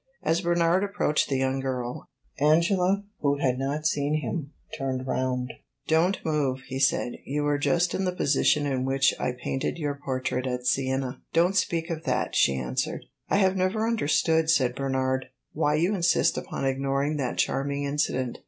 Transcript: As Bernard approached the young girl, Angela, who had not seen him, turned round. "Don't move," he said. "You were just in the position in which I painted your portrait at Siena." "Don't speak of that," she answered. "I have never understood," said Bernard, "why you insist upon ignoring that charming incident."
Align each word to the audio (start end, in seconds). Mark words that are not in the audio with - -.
As 0.23 0.41
Bernard 0.41 0.83
approached 0.83 1.29
the 1.29 1.37
young 1.37 1.59
girl, 1.59 2.09
Angela, 2.39 3.03
who 3.19 3.37
had 3.37 3.59
not 3.59 3.85
seen 3.85 4.15
him, 4.21 4.51
turned 4.75 5.05
round. 5.05 5.53
"Don't 5.87 6.19
move," 6.25 6.61
he 6.61 6.79
said. 6.79 7.19
"You 7.23 7.43
were 7.43 7.59
just 7.59 7.93
in 7.93 8.03
the 8.05 8.11
position 8.11 8.65
in 8.65 8.83
which 8.83 9.13
I 9.19 9.31
painted 9.33 9.77
your 9.77 9.99
portrait 10.03 10.47
at 10.47 10.65
Siena." 10.65 11.21
"Don't 11.33 11.55
speak 11.55 11.91
of 11.91 12.03
that," 12.05 12.33
she 12.35 12.57
answered. 12.57 13.05
"I 13.29 13.35
have 13.35 13.55
never 13.55 13.85
understood," 13.85 14.49
said 14.49 14.73
Bernard, 14.73 15.27
"why 15.53 15.75
you 15.75 15.93
insist 15.93 16.35
upon 16.35 16.65
ignoring 16.65 17.17
that 17.17 17.37
charming 17.37 17.83
incident." 17.83 18.39